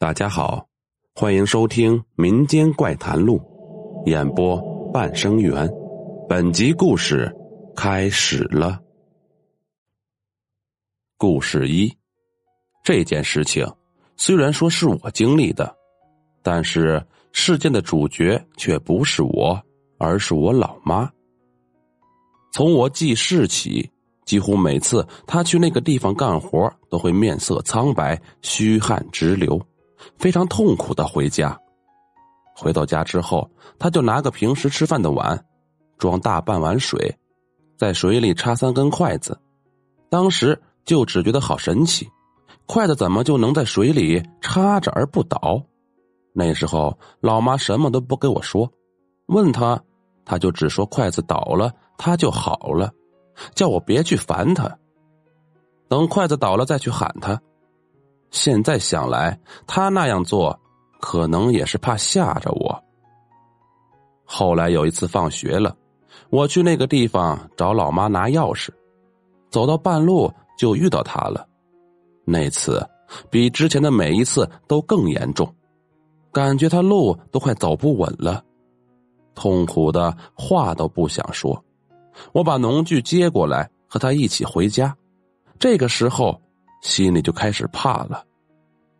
[0.00, 0.66] 大家好，
[1.14, 3.38] 欢迎收听《民间怪谈录》，
[4.10, 4.58] 演播
[4.90, 5.68] 半生缘。
[6.26, 7.30] 本集故事
[7.76, 8.80] 开始了。
[11.18, 11.92] 故事一，
[12.82, 13.70] 这件事情
[14.16, 15.76] 虽然说是我经历的，
[16.42, 19.62] 但是事件的主角却不是我，
[19.98, 21.12] 而是我老妈。
[22.54, 23.90] 从我记事起，
[24.24, 29.60] 几乎每次她去那个地方干活，都会面色苍白、虚汗直流。
[30.18, 31.58] 非常痛苦的回家，
[32.54, 35.44] 回到家之后，他就拿个平时吃饭的碗，
[35.98, 37.16] 装大半碗水，
[37.76, 39.38] 在水里插三根筷子。
[40.08, 42.08] 当时就只觉得好神奇，
[42.66, 45.62] 筷子怎么就能在水里插着而不倒？
[46.32, 48.70] 那时候老妈什么都不跟我说，
[49.26, 49.80] 问他，
[50.24, 52.92] 他就只说筷子倒了，他就好了，
[53.54, 54.78] 叫我别去烦他。
[55.88, 57.40] 等筷子倒了再去喊他。
[58.30, 60.58] 现在想来，他那样做，
[61.00, 62.82] 可能也是怕吓着我。
[64.24, 65.76] 后来有一次放学了，
[66.30, 68.68] 我去那个地方找老妈拿钥匙，
[69.50, 71.44] 走到半路就遇到他了。
[72.24, 72.88] 那次
[73.28, 75.52] 比之前的每一次都更严重，
[76.32, 78.44] 感觉他路都快走不稳了，
[79.34, 81.64] 痛苦的话都不想说。
[82.32, 84.96] 我把农具接过来和他一起回家，
[85.58, 86.40] 这个时候。
[86.80, 88.24] 心里就开始怕了，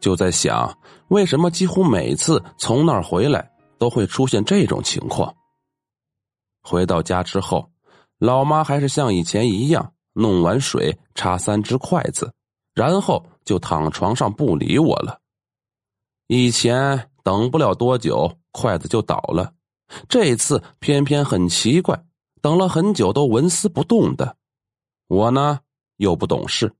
[0.00, 0.76] 就在想
[1.08, 5.34] 为什么几乎每次从那儿回来都会出现这种情况。
[6.62, 7.70] 回到家之后，
[8.18, 12.32] 老妈还是像以前一样弄完水插三只筷子，
[12.74, 15.18] 然后就躺床上不理我了。
[16.28, 19.52] 以前等不了多久筷子就倒了，
[20.08, 22.00] 这次偏偏很奇怪，
[22.40, 24.36] 等了很久都纹丝不动的。
[25.08, 25.58] 我呢
[25.96, 26.72] 又不懂事。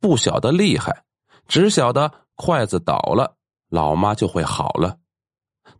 [0.00, 1.04] 不晓得厉害，
[1.46, 3.36] 只晓得筷子倒了，
[3.68, 4.96] 老妈就会好了。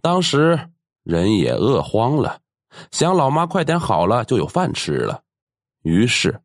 [0.01, 0.71] 当时
[1.03, 2.41] 人也饿慌了，
[2.91, 5.23] 想老妈快点好了就有饭吃了。
[5.83, 6.41] 于是，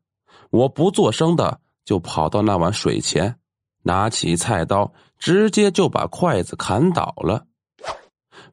[0.50, 3.38] 我不作声的就跑到那碗水前，
[3.82, 7.46] 拿起菜刀，直接就把筷子砍倒了。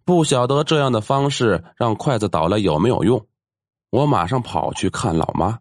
[0.03, 3.27] 不晓得这样的方式让筷子倒了有没有用，
[3.91, 5.59] 我马上跑去看老妈，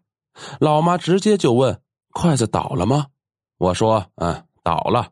[0.59, 1.79] 老妈直接就问
[2.11, 3.07] ：“筷子倒了吗？”
[3.61, 5.11] 我说：“嗯，倒了。”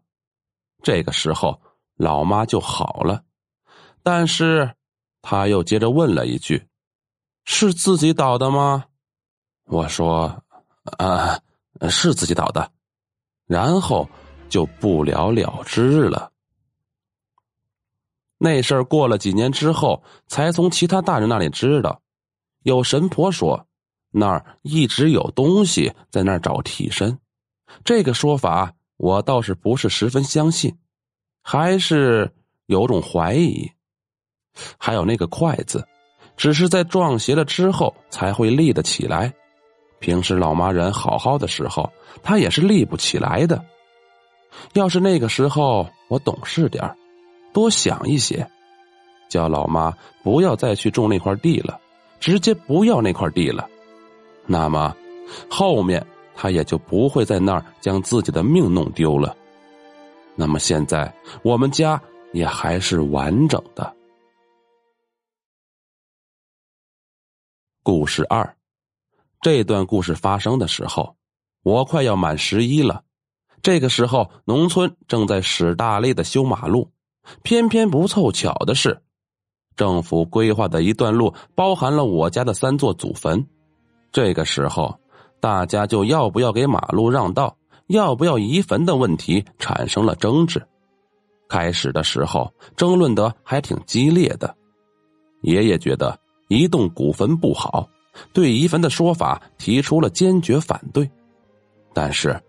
[0.82, 1.62] 这个时候，
[1.98, 3.24] 老妈就好了，
[4.02, 4.74] 但是，
[5.22, 6.68] 他又接着问了一句
[7.46, 8.86] ：“是自己倒的吗？”
[9.70, 10.42] 我说
[10.98, 11.40] ：“啊，
[11.92, 12.72] 是自己倒的。”
[13.46, 14.10] 然后
[14.50, 16.32] 就不了了之了。
[18.40, 22.02] 那事儿过了几年之后，才从其他大人那里知道，
[22.64, 23.68] 有神婆说
[24.10, 27.20] 那儿一直有东西在那儿找替身。
[27.84, 30.78] 这个说法我倒是不是十分相信，
[31.42, 32.34] 还是
[32.66, 33.72] 有种怀疑。
[34.78, 35.88] 还有那个筷子，
[36.36, 39.34] 只是在撞邪了之后才会立得起来。
[40.00, 41.90] 平时老妈人好好的时候，
[42.24, 43.64] 她也是立不起来的。
[44.74, 46.96] 要是那个时候我懂事点
[47.54, 48.50] 多想一些，
[49.30, 51.80] 叫老妈不要再去种那块地了，
[52.20, 53.70] 直接不要那块地了，
[54.46, 54.94] 那么
[55.50, 56.06] 后面。
[56.42, 59.36] 他也就不会在那儿将自己的命弄丢了。
[60.36, 61.14] 那么现在
[61.44, 62.02] 我们家
[62.32, 63.94] 也还是完整的。
[67.84, 68.56] 故事二，
[69.42, 71.14] 这段故事发生的时候，
[71.62, 73.04] 我快要满十一了。
[73.62, 76.90] 这个时候，农村正在使大力的修马路，
[77.44, 79.02] 偏偏不凑巧的是，
[79.76, 83.46] 政府规划的一段路包含了我家的三座祖坟。
[84.14, 84.98] 这个时候。
[85.40, 87.56] 大家就要不要给马路让道，
[87.88, 90.62] 要不要移坟的问题产生了争执。
[91.48, 94.56] 开始的时候争论的还挺激烈的，
[95.42, 97.90] 爷爷觉得移动古坟不好，
[98.34, 101.10] 对移坟的说法提出了坚决反对。
[101.94, 102.40] 但是，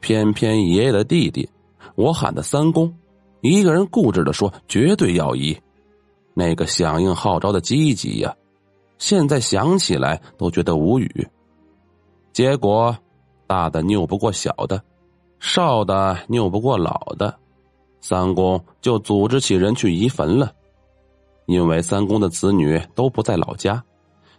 [0.00, 1.46] 偏偏爷爷的弟弟，
[1.94, 2.94] 我喊的三公，
[3.42, 5.54] 一个人固执的说绝对要移，
[6.32, 8.34] 那个响应号召的积极呀，
[8.96, 11.28] 现在想起来都觉得无语。
[12.38, 12.96] 结果，
[13.48, 14.80] 大的拗不过小的，
[15.40, 17.36] 少的拗不过老的，
[18.00, 20.52] 三公就组织起人去移坟了。
[21.46, 23.82] 因为三公的子女都不在老家，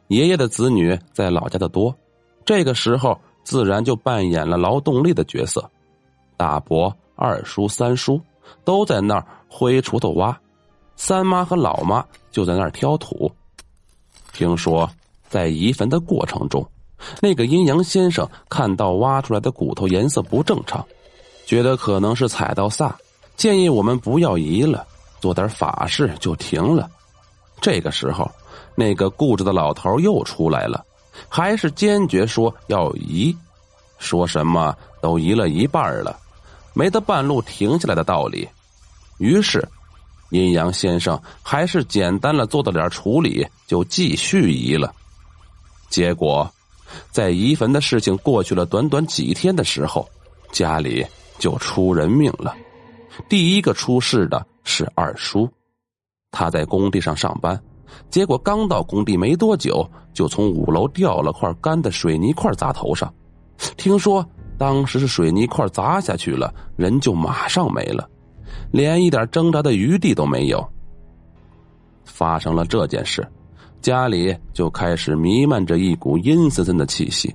[0.08, 1.94] 爷爷的子女在老家的多，
[2.46, 5.70] 这个时候自然就扮演了劳动力的角色。
[6.38, 8.18] 大伯、二叔、三叔
[8.64, 10.40] 都在那儿挥锄头挖，
[10.96, 12.02] 三妈和老妈
[12.32, 13.30] 就在那儿挑土。
[14.32, 14.90] 听说，
[15.28, 16.66] 在移坟的过程中。
[17.22, 20.86] 那个阴阳先生看到挖出来的骨头颜色不正常，
[21.46, 22.92] 觉得可能是踩到煞，
[23.36, 24.86] 建议我们不要移了，
[25.20, 26.90] 做点法事就停了。
[27.62, 28.30] 这个时候，
[28.76, 30.86] 那个固执的老头又出来了，
[31.28, 33.36] 还是坚决说要移，
[33.98, 36.18] 说什么都移了一半了，
[36.74, 38.48] 没得半路停下来的道理。
[39.18, 39.68] 于是，
[40.30, 44.94] 阴阳先生还是简单了做了点处理，就继续移了。
[45.90, 46.50] 结果，
[47.20, 50.08] 在移坟的事情过去了短短几天的时候，
[50.54, 51.06] 家里
[51.38, 52.56] 就出人命了。
[53.28, 55.46] 第一个出事的是二叔，
[56.32, 57.62] 他在工地上上班，
[58.10, 63.14] 结果刚到工地没多久，就从五楼掉了块干的水泥块砸头上。
[63.76, 64.26] 听说
[64.58, 68.10] 当时是水泥块砸下去了，人就马上没了，
[68.72, 70.66] 连一点挣扎的余地都没有。
[72.06, 73.28] 发生了这件事，
[73.82, 77.34] 家里就开始弥漫着一股阴森森的气息。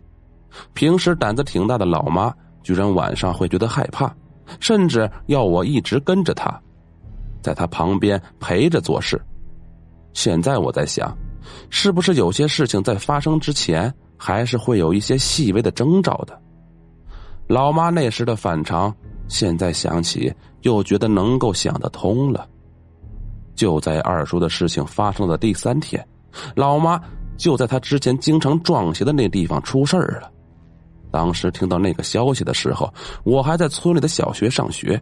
[0.73, 2.33] 平时胆子挺大的老妈，
[2.63, 4.15] 居然晚上会觉得害怕。
[4.61, 6.61] 甚至要我一直跟着她，
[7.41, 9.21] 在他旁边陪着做事。
[10.13, 11.17] 现在我在想，
[11.71, 16.39] 是不是有些事情在发生之前，还是会有一些细微的征兆的？
[17.49, 18.95] 老妈那时的反常，
[19.29, 22.47] 现在想起又觉得能够想得通了。
[23.55, 26.07] 就在二叔的事情发生的第三天，
[26.55, 27.01] 老妈
[27.37, 30.31] 就在他之前经常撞邪的那地方出事儿了。
[31.11, 32.93] 当时听到那个消息的时候，
[33.23, 35.01] 我还在村里的小学上学，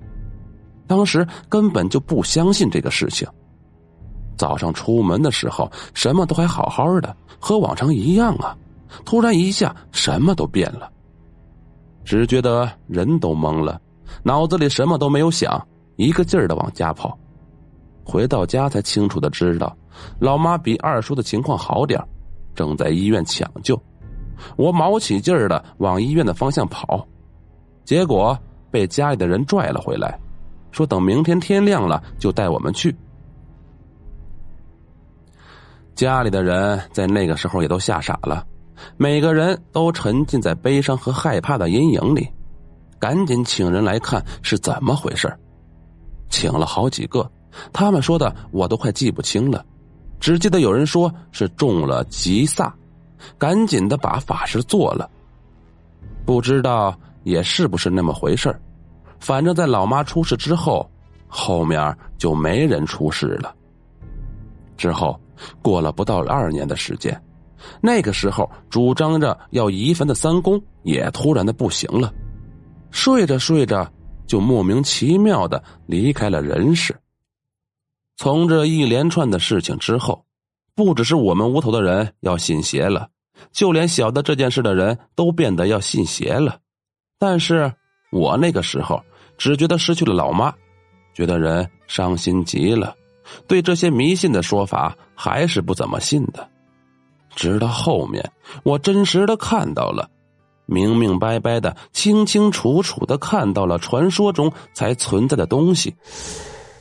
[0.87, 3.27] 当时根本就不相信这个事情。
[4.37, 8.57] 早上出门的时候，什么都还好好的，和往常一样啊，
[9.05, 10.91] 突然一下什么都变了，
[12.05, 13.81] 只觉得人都懵了，
[14.23, 17.17] 脑子里什么都没有想，一个劲儿的往家跑。
[18.05, 19.75] 回到家才清楚的知道，
[20.19, 22.03] 老妈比二叔的情况好点
[22.55, 23.81] 正在医院抢救。
[24.57, 27.07] 我卯起劲儿的往医院的方向跑，
[27.85, 28.37] 结果
[28.71, 30.19] 被家里的人拽了回来，
[30.71, 32.95] 说等明天天亮了就带我们去。
[35.95, 38.45] 家里的人在那个时候也都吓傻了，
[38.97, 42.29] 每个人都沉浸在悲伤和害怕的阴影里，
[42.99, 45.33] 赶紧请人来看是怎么回事
[46.31, 47.31] 请了好几个，
[47.73, 49.65] 他们说的我都快记不清了，
[50.23, 52.73] 只记得有人说是中了吉萨。
[53.39, 55.09] 赶紧的把法事做了，
[56.25, 58.53] 不知道也是不是那么回事
[59.21, 60.91] 反正在老妈出事之后，
[61.29, 63.55] 后面就没人出事了。
[64.77, 65.19] 之后
[65.61, 67.21] 过了不到二年的时间，
[67.81, 72.13] 那个时候主张着要移坟的三公也突然的不行了，
[72.91, 73.89] 睡着睡着
[74.27, 76.93] 就莫名其妙的离开了人世。
[78.17, 80.25] 从这一连串的事情之后，
[80.75, 83.09] 不只是我们屋头的人要信邪了。
[83.51, 86.59] 就连晓得这件事的人都变得要信邪了，
[87.19, 87.73] 但是
[88.13, 89.03] 我那个时候
[89.37, 90.55] 只觉得失去了老妈，
[91.13, 92.95] 觉得人伤心极了，
[93.49, 96.49] 对这些迷信的说法还是不怎么信的。
[97.35, 98.31] 直到后面
[98.63, 100.09] 我真实的看到了，
[100.67, 105.93] 明明白白的、清清楚楚的看到了传说中才存在的东西，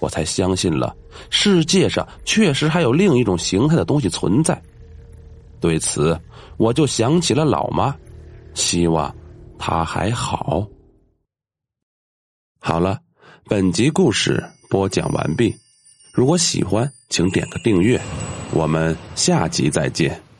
[0.01, 0.93] 我才相信了
[1.29, 4.61] 世界上确实还有另一种形态的东西存在。
[5.61, 6.19] 对此。
[6.57, 7.95] 我就想起了老妈，
[8.53, 9.15] 希望
[9.57, 10.67] 她还好。
[12.59, 12.99] 好了，
[13.45, 15.55] 本集故事播讲完毕。
[16.13, 17.99] 如果喜欢，请点个订阅。
[18.53, 20.30] 我们下集再见。